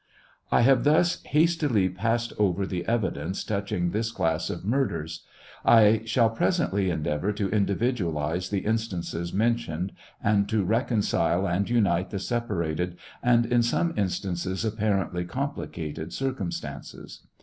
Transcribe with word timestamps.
I 0.51 0.61
have 0.61 0.83
thus 0.83 1.21
hastily 1.25 1.87
passed 1.87 2.33
over 2.39 2.65
the 2.65 2.87
evidence 2.87 3.43
touching 3.43 3.91
this 3.91 4.11
class 4.11 4.49
of 4.49 4.65
murders. 4.65 5.23
I 5.63 6.01
shall 6.05 6.31
presently 6.31 6.89
endeavor 6.89 7.31
to 7.33 7.51
individualize 7.51 8.49
the 8.49 8.65
instances 8.65 9.31
mentioned 9.31 9.91
and 10.23 10.49
to 10.49 10.63
recon 10.65 11.01
cile 11.03 11.47
and 11.47 11.69
unite 11.69 12.09
the 12.09 12.17
separated, 12.17 12.97
and 13.21 13.45
in 13.45 13.61
some 13.61 13.93
instances 13.95 14.65
apparently 14.65 15.23
complicated, 15.23 16.13
cir 16.13 16.33
cumstances. 16.33 17.19